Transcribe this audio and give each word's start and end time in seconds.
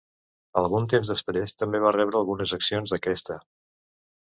Algun 0.61 0.87
temps 0.93 1.11
després 1.13 1.53
també 1.59 1.83
va 1.85 1.93
rebre 1.97 2.19
algunes 2.23 2.57
accions 2.59 2.97
d'aquesta. 2.97 3.41